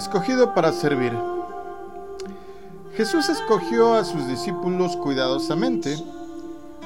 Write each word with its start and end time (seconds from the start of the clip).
escogido 0.00 0.54
para 0.54 0.72
servir. 0.72 1.12
Jesús 2.96 3.28
escogió 3.28 3.94
a 3.94 4.04
sus 4.04 4.26
discípulos 4.26 4.96
cuidadosamente, 4.96 5.96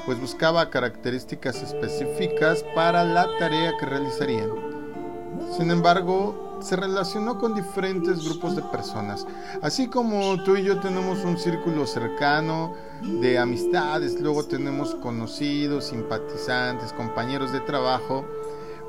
pues 0.04 0.20
buscaba 0.20 0.68
características 0.68 1.62
específicas 1.62 2.64
para 2.74 3.04
la 3.04 3.28
tarea 3.38 3.76
que 3.78 3.86
realizarían. 3.86 4.50
Sin 5.56 5.70
embargo, 5.70 6.58
se 6.60 6.74
relacionó 6.74 7.38
con 7.38 7.54
diferentes 7.54 8.24
grupos 8.24 8.56
de 8.56 8.62
personas. 8.62 9.26
Así 9.62 9.86
como 9.88 10.42
tú 10.42 10.56
y 10.56 10.64
yo 10.64 10.80
tenemos 10.80 11.24
un 11.24 11.38
círculo 11.38 11.86
cercano 11.86 12.74
de 13.02 13.38
amistades, 13.38 14.20
luego 14.20 14.44
tenemos 14.44 14.94
conocidos, 14.96 15.86
simpatizantes, 15.86 16.92
compañeros 16.92 17.52
de 17.52 17.60
trabajo, 17.60 18.24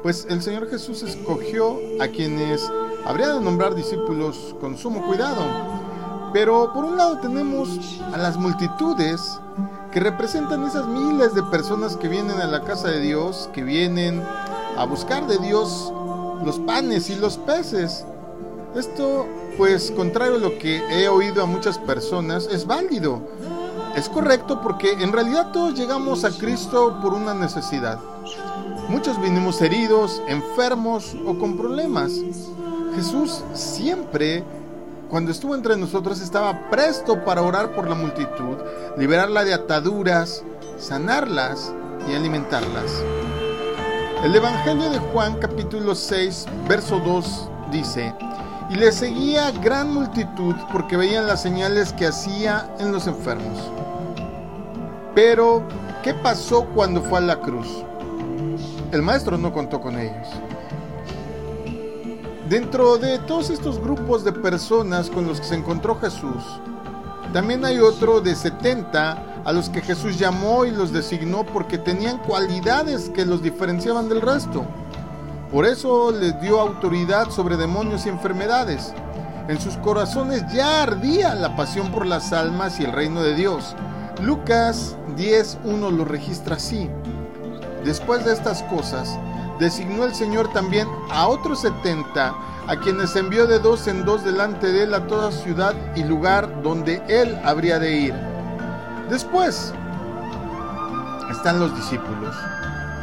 pues 0.01 0.25
el 0.29 0.41
Señor 0.41 0.69
Jesús 0.69 1.03
escogió 1.03 1.79
a 1.99 2.07
quienes 2.07 2.69
habría 3.05 3.33
de 3.33 3.41
nombrar 3.41 3.75
discípulos 3.75 4.55
con 4.59 4.77
sumo 4.77 5.05
cuidado. 5.05 5.41
Pero 6.33 6.73
por 6.73 6.83
un 6.83 6.97
lado 6.97 7.19
tenemos 7.19 8.01
a 8.13 8.17
las 8.17 8.37
multitudes 8.37 9.39
que 9.91 9.99
representan 9.99 10.65
esas 10.65 10.87
miles 10.87 11.33
de 11.33 11.43
personas 11.43 11.95
que 11.95 12.09
vienen 12.09 12.41
a 12.41 12.47
la 12.47 12.61
casa 12.63 12.89
de 12.89 12.99
Dios, 12.99 13.49
que 13.53 13.63
vienen 13.63 14.21
a 14.77 14.85
buscar 14.85 15.27
de 15.27 15.37
Dios 15.37 15.93
los 16.43 16.59
panes 16.59 17.09
y 17.09 17.15
los 17.15 17.37
peces. 17.37 18.05
Esto, 18.75 19.25
pues, 19.57 19.91
contrario 19.91 20.35
a 20.35 20.39
lo 20.39 20.57
que 20.57 20.83
he 20.89 21.07
oído 21.07 21.41
a 21.41 21.45
muchas 21.45 21.77
personas, 21.77 22.49
es 22.51 22.67
válido. 22.67 23.21
Es 23.95 24.09
correcto 24.09 24.59
porque 24.61 24.91
en 24.91 25.13
realidad 25.13 25.53
todos 25.53 25.75
llegamos 25.75 26.25
a 26.25 26.31
Cristo 26.31 26.99
por 27.01 27.13
una 27.13 27.33
necesidad. 27.33 27.97
Muchos 28.89 29.19
vinimos 29.21 29.61
heridos, 29.61 30.21
enfermos 30.27 31.15
o 31.25 31.39
con 31.39 31.55
problemas. 31.55 32.11
Jesús 32.95 33.43
siempre, 33.53 34.41
cuando 35.09 35.31
estuvo 35.31 35.53
entre 35.53 35.75
nosotros, 35.75 36.21
estaba 36.21 36.69
presto 36.69 37.25
para 37.25 37.41
orar 37.41 37.75
por 37.75 37.89
la 37.89 37.95
multitud, 37.95 38.57
liberarla 38.97 39.43
de 39.43 39.53
ataduras, 39.53 40.43
sanarlas 40.77 41.73
y 42.09 42.15
alimentarlas. 42.15 43.03
El 44.23 44.33
Evangelio 44.33 44.89
de 44.89 44.99
Juan 44.99 45.37
capítulo 45.39 45.93
6, 45.93 46.45
verso 46.69 46.99
2 46.99 47.49
dice, 47.71 48.15
y 48.69 48.75
le 48.75 48.91
seguía 48.93 49.51
gran 49.51 49.93
multitud 49.93 50.55
porque 50.71 50.95
veían 50.95 51.27
las 51.27 51.41
señales 51.41 51.91
que 51.91 52.07
hacía 52.07 52.73
en 52.79 52.93
los 52.93 53.07
enfermos. 53.07 53.59
Pero, 55.13 55.63
¿qué 56.01 56.13
pasó 56.13 56.65
cuando 56.73 57.01
fue 57.01 57.19
a 57.19 57.21
la 57.21 57.41
cruz? 57.41 57.83
El 58.91 59.01
maestro 59.01 59.37
no 59.37 59.51
contó 59.51 59.81
con 59.81 59.99
ellos. 59.99 60.27
Dentro 62.49 62.97
de 62.99 63.17
todos 63.17 63.49
estos 63.49 63.79
grupos 63.79 64.23
de 64.23 64.31
personas 64.31 65.09
con 65.09 65.25
los 65.25 65.39
que 65.39 65.47
se 65.47 65.55
encontró 65.55 65.99
Jesús, 65.99 66.43
también 67.33 67.65
hay 67.65 67.79
otro 67.79 68.21
de 68.21 68.35
70 68.35 69.41
a 69.43 69.51
los 69.51 69.67
que 69.67 69.81
Jesús 69.81 70.19
llamó 70.19 70.63
y 70.63 70.69
los 70.69 70.93
designó 70.93 71.43
porque 71.43 71.79
tenían 71.79 72.19
cualidades 72.19 73.09
que 73.09 73.25
los 73.25 73.41
diferenciaban 73.41 74.09
del 74.09 74.21
resto. 74.21 74.63
Por 75.51 75.65
eso 75.65 76.11
les 76.11 76.39
dio 76.39 76.59
autoridad 76.59 77.31
sobre 77.31 77.57
demonios 77.57 78.05
y 78.05 78.09
enfermedades. 78.09 78.93
En 79.47 79.59
sus 79.59 79.75
corazones 79.77 80.43
ya 80.53 80.83
ardía 80.83 81.33
la 81.33 81.55
pasión 81.55 81.91
por 81.91 82.05
las 82.05 82.31
almas 82.31 82.79
y 82.79 82.83
el 82.83 82.91
reino 82.91 83.23
de 83.23 83.33
Dios. 83.33 83.75
Lucas 84.21 84.95
10.1 85.17 85.91
lo 85.91 86.05
registra 86.05 86.57
así. 86.57 86.91
Después 87.83 88.23
de 88.23 88.33
estas 88.33 88.61
cosas, 88.63 89.17
designó 89.59 90.03
el 90.05 90.13
Señor 90.13 90.51
también 90.51 90.87
a 91.09 91.27
otros 91.27 91.61
setenta, 91.61 92.35
a 92.67 92.79
quienes 92.79 93.15
envió 93.15 93.47
de 93.47 93.59
dos 93.59 93.87
en 93.87 94.05
dos 94.05 94.23
delante 94.23 94.71
de 94.71 94.83
él 94.83 94.93
a 94.93 95.07
toda 95.07 95.31
ciudad 95.31 95.73
y 95.95 96.03
lugar 96.03 96.61
donde 96.61 97.01
él 97.07 97.39
habría 97.43 97.79
de 97.79 97.95
ir. 97.95 98.13
Después 99.09 99.73
están 101.31 101.59
los 101.59 101.75
discípulos, 101.75 102.35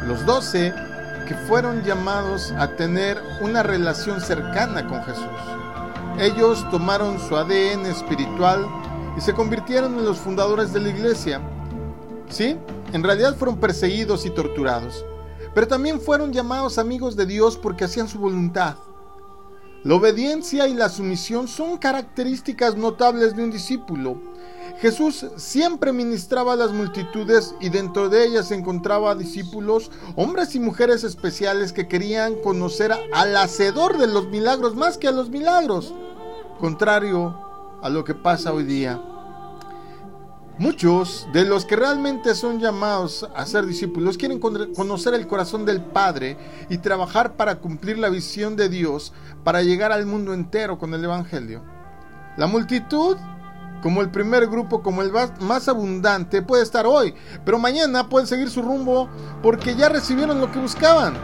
los 0.05 0.25
doce 0.25 0.73
que 1.27 1.35
fueron 1.47 1.83
llamados 1.83 2.51
a 2.57 2.67
tener 2.75 3.21
una 3.41 3.63
relación 3.63 4.19
cercana 4.19 4.85
con 4.87 5.01
Jesús. 5.03 5.23
Ellos 6.19 6.69
tomaron 6.69 7.19
su 7.19 7.35
ADN 7.35 7.85
espiritual 7.85 8.67
y 9.17 9.21
se 9.21 9.33
convirtieron 9.33 9.97
en 9.97 10.05
los 10.05 10.17
fundadores 10.17 10.73
de 10.73 10.81
la 10.81 10.89
iglesia. 10.89 11.41
¿Sí? 12.29 12.57
En 12.91 13.03
realidad 13.03 13.35
fueron 13.35 13.57
perseguidos 13.57 14.25
y 14.25 14.29
torturados 14.29 15.05
pero 15.53 15.67
también 15.67 16.01
fueron 16.01 16.33
llamados 16.33 16.77
amigos 16.77 17.15
de 17.15 17.25
Dios 17.25 17.57
porque 17.57 17.85
hacían 17.85 18.07
su 18.07 18.19
voluntad. 18.19 18.75
La 19.83 19.95
obediencia 19.95 20.67
y 20.67 20.73
la 20.73 20.87
sumisión 20.87 21.47
son 21.47 21.77
características 21.77 22.77
notables 22.77 23.35
de 23.35 23.43
un 23.43 23.51
discípulo. 23.51 24.17
Jesús 24.79 25.25
siempre 25.35 25.93
ministraba 25.93 26.53
a 26.53 26.55
las 26.55 26.71
multitudes 26.71 27.53
y 27.59 27.69
dentro 27.69 28.09
de 28.09 28.25
ellas 28.25 28.51
encontraba 28.51 29.15
discípulos, 29.15 29.91
hombres 30.15 30.55
y 30.55 30.59
mujeres 30.59 31.03
especiales 31.03 31.73
que 31.73 31.87
querían 31.87 32.35
conocer 32.35 32.91
al 33.13 33.35
hacedor 33.35 33.97
de 33.97 34.07
los 34.07 34.27
milagros 34.27 34.75
más 34.75 34.97
que 34.97 35.07
a 35.07 35.11
los 35.11 35.29
milagros, 35.29 35.93
contrario 36.59 37.35
a 37.81 37.89
lo 37.89 38.03
que 38.03 38.15
pasa 38.15 38.53
hoy 38.53 38.63
día. 38.63 39.01
Muchos 40.59 41.27
de 41.33 41.45
los 41.45 41.65
que 41.65 41.75
realmente 41.75 42.35
son 42.35 42.59
llamados 42.59 43.27
a 43.35 43.43
ser 43.47 43.65
discípulos 43.65 44.19
quieren 44.19 44.39
conocer 44.39 45.15
el 45.15 45.25
corazón 45.25 45.65
del 45.65 45.81
Padre 45.81 46.37
y 46.69 46.77
trabajar 46.77 47.33
para 47.33 47.55
cumplir 47.55 47.97
la 47.97 48.09
visión 48.09 48.55
de 48.55 48.69
Dios 48.69 49.13
para 49.43 49.63
llegar 49.63 49.91
al 49.91 50.05
mundo 50.05 50.31
entero 50.31 50.77
con 50.77 50.93
el 50.93 51.03
Evangelio. 51.03 51.63
La 52.37 52.45
multitud, 52.45 53.17
como 53.81 54.01
el 54.01 54.11
primer 54.11 54.45
grupo, 54.45 54.83
como 54.83 55.01
el 55.01 55.11
más 55.39 55.67
abundante, 55.67 56.43
puede 56.43 56.61
estar 56.61 56.85
hoy, 56.85 57.15
pero 57.43 57.57
mañana 57.57 58.07
pueden 58.07 58.27
seguir 58.27 58.51
su 58.51 58.61
rumbo 58.61 59.09
porque 59.41 59.75
ya 59.75 59.89
recibieron 59.89 60.39
lo 60.39 60.51
que 60.51 60.59
buscaban. 60.59 61.15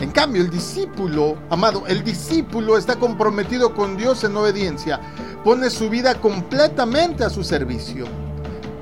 En 0.00 0.10
cambio, 0.10 0.42
el 0.42 0.50
discípulo, 0.50 1.38
amado, 1.48 1.84
el 1.86 2.04
discípulo 2.04 2.76
está 2.76 2.96
comprometido 2.96 3.74
con 3.74 3.96
Dios 3.96 4.22
en 4.22 4.36
obediencia, 4.36 5.00
pone 5.44 5.70
su 5.70 5.88
vida 5.88 6.14
completamente 6.20 7.24
a 7.24 7.30
su 7.30 7.42
servicio. 7.42 8.19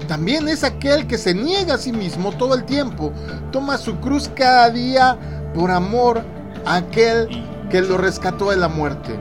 También 0.08 0.48
es 0.48 0.64
aquel 0.64 1.06
que 1.06 1.18
se 1.18 1.34
niega 1.34 1.74
a 1.74 1.78
sí 1.78 1.92
mismo 1.92 2.32
todo 2.32 2.54
el 2.54 2.64
tiempo, 2.64 3.12
toma 3.52 3.76
su 3.76 4.00
cruz 4.00 4.30
cada 4.34 4.70
día 4.70 5.18
por 5.54 5.70
amor 5.70 6.22
a 6.64 6.76
aquel 6.76 7.28
que 7.68 7.82
lo 7.82 7.98
rescató 7.98 8.50
de 8.50 8.56
la 8.56 8.68
muerte. 8.68 9.20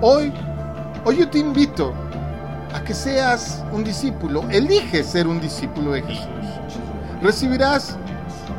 Hoy, 0.00 0.32
hoy 1.04 1.18
yo 1.18 1.28
te 1.28 1.38
invito 1.38 1.92
a 2.74 2.82
que 2.82 2.94
seas 2.94 3.62
un 3.70 3.84
discípulo, 3.84 4.42
elige 4.48 5.04
ser 5.04 5.26
un 5.26 5.38
discípulo 5.38 5.92
de 5.92 6.02
Jesús. 6.02 6.26
Recibirás 7.22 7.98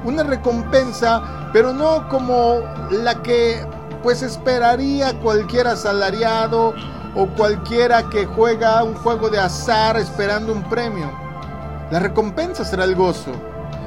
una 0.05 0.21
recompensa, 0.21 1.49
pero 1.51 1.73
no 1.73 2.07
como 2.09 2.59
la 2.91 3.15
que 3.23 3.65
pues 4.03 4.21
esperaría 4.21 5.19
cualquier 5.19 5.65
asalariado 5.65 6.75
o 7.15 7.27
cualquiera 7.27 8.09
que 8.09 8.25
juega 8.25 8.83
un 8.83 8.95
juego 8.95 9.29
de 9.29 9.39
azar 9.39 9.97
esperando 9.97 10.53
un 10.53 10.63
premio. 10.63 11.11
La 11.91 11.99
recompensa 11.99 12.63
será 12.63 12.83
el 12.83 12.95
gozo. 12.95 13.31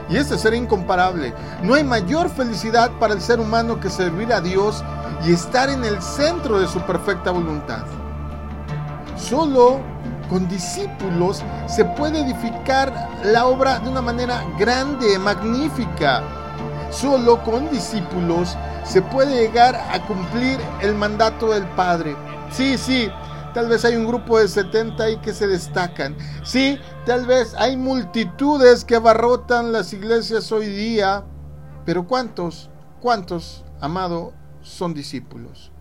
Y 0.09 0.17
este 0.17 0.37
será 0.37 0.57
incomparable. 0.57 1.33
No 1.63 1.75
hay 1.75 1.85
mayor 1.85 2.29
felicidad 2.29 2.91
para 2.99 3.15
el 3.15 3.21
ser 3.21 3.41
humano 3.41 3.81
que 3.81 3.89
servir 3.89 4.33
a 4.33 4.41
Dios 4.41 4.83
y 5.25 5.33
estar 5.33 5.71
en 5.71 5.85
el 5.85 6.03
centro 6.03 6.59
de 6.59 6.67
su 6.67 6.81
perfecta 6.81 7.31
voluntad. 7.31 7.85
Solo 9.17 9.81
con 10.29 10.49
discípulos 10.49 11.43
se 11.67 11.85
puede 11.85 12.21
edificar 12.21 12.93
la 13.25 13.47
obra 13.47 13.79
de 13.79 13.89
una 13.89 14.03
manera 14.03 14.43
grande, 14.59 15.19
magnífica. 15.19 16.23
Solo 16.91 17.43
con 17.45 17.71
discípulos 17.71 18.57
se 18.85 19.01
puede 19.01 19.43
llegar 19.43 19.77
a 19.77 20.01
cumplir 20.07 20.59
el 20.81 20.95
mandato 20.95 21.53
del 21.53 21.65
Padre. 21.69 22.17
Sí, 22.53 22.77
sí, 22.77 23.09
tal 23.55 23.69
vez 23.69 23.83
hay 23.87 23.97
un 23.97 24.07
grupo 24.07 24.39
de 24.39 24.47
70 24.47 25.03
ahí 25.03 25.17
que 25.23 25.33
se 25.33 25.47
destacan. 25.47 26.15
Sí, 26.45 26.79
tal 27.07 27.27
vez 27.27 27.55
hay 27.55 27.79
multitudes 27.79 28.85
que 28.85 28.97
abarrotan 28.97 29.73
las 29.73 29.95
iglesias 29.95 30.53
hoy 30.53 30.67
día. 30.67 31.25
Pero 31.87 32.07
¿cuántos, 32.07 32.69
cuántos, 33.01 33.65
amado, 33.81 34.35
son 34.61 34.93
discípulos? 34.93 35.73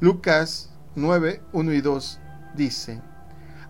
Lucas 0.00 0.70
9, 0.96 1.40
1 1.52 1.72
y 1.72 1.80
2 1.80 2.18
dice, 2.56 3.00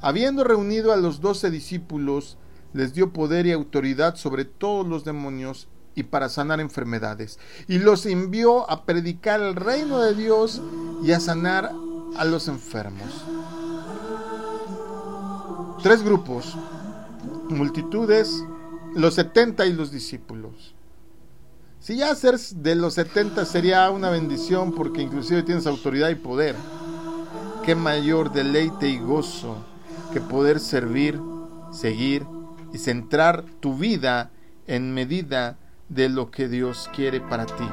habiendo 0.01 0.43
reunido 0.43 0.95
a 0.95 0.97
los 0.97 1.21
doce 1.21 1.51
discípulos, 1.51 2.39
les 2.73 2.95
dio 2.95 3.13
poder 3.13 3.47
y 3.47 3.53
autoridad 3.53 4.17
sobre 4.17 4.47
todos 4.47 4.87
los 4.87 5.05
demonios 5.05 5.69
y 5.95 6.05
para 6.05 6.29
sanar 6.29 6.61
enfermedades, 6.61 7.39
y 7.67 7.79
los 7.79 8.07
envió 8.07 8.71
a 8.71 8.85
predicar 8.85 9.41
el 9.41 9.57
reino 9.57 9.99
de 10.01 10.15
Dios 10.15 10.63
y 11.03 11.13
a 11.13 11.21
sanar 11.21 11.73
a 12.17 12.25
los 12.25 12.49
enfermos. 12.49 13.25
Tres 15.83 16.03
grupos, 16.03 16.57
multitudes, 17.49 18.45
los 18.95 19.15
70 19.15 19.67
y 19.67 19.73
los 19.73 19.91
discípulos. 19.91 20.75
Si 21.81 21.97
ya 21.97 22.15
ser 22.15 22.39
de 22.39 22.75
los 22.75 22.95
70 22.95 23.45
sería 23.45 23.89
una 23.91 24.11
bendición 24.11 24.73
porque 24.73 25.03
inclusive 25.03 25.43
tienes 25.43 25.67
autoridad 25.67 26.09
y 26.11 26.17
poder. 26.17 26.57
qué 27.65 27.75
mayor 27.75 28.33
deleite 28.33 28.89
y 28.89 28.99
gozo 28.99 29.57
que 30.13 30.21
poder 30.23 30.59
servir, 30.59 31.21
seguir 31.71 32.27
y 32.73 32.79
centrar 32.79 33.45
tu 33.61 33.77
vida 33.77 34.31
en 34.67 34.95
medida 34.95 35.59
de 35.89 36.09
lo 36.09 36.31
que 36.31 36.49
Dios 36.49 36.89
quiere 36.95 37.21
para 37.21 37.47
ti. 37.47 37.69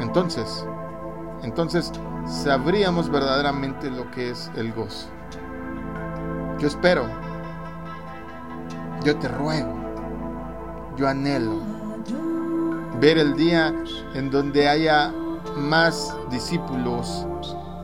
Entonces, 0.00 0.64
entonces 1.42 1.92
sabríamos 2.26 3.10
verdaderamente 3.10 3.90
lo 3.90 4.10
que 4.10 4.30
es 4.30 4.50
el 4.56 4.72
gozo. 4.72 5.08
Yo 6.58 6.68
espero, 6.68 7.06
yo 9.04 9.16
te 9.16 9.28
ruego, 9.28 9.74
yo 10.96 11.08
anhelo 11.08 11.60
ver 13.00 13.18
el 13.18 13.36
día 13.36 13.74
en 14.14 14.30
donde 14.30 14.68
haya 14.68 15.12
más 15.56 16.16
discípulos 16.30 17.26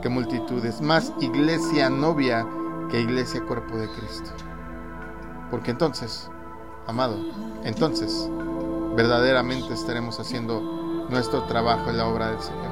que 0.00 0.08
multitudes, 0.08 0.80
más 0.80 1.12
iglesia 1.20 1.88
novia 1.90 2.46
que 2.90 3.00
iglesia 3.00 3.44
cuerpo 3.46 3.76
de 3.76 3.88
Cristo. 3.90 4.30
Porque 5.50 5.70
entonces, 5.70 6.30
amado, 6.86 7.16
entonces 7.64 8.28
verdaderamente 8.96 9.72
estaremos 9.74 10.18
haciendo 10.18 10.60
nuestro 11.08 11.44
trabajo 11.44 11.90
en 11.90 11.98
la 11.98 12.06
obra 12.06 12.30
del 12.30 12.40
Señor. 12.40 12.71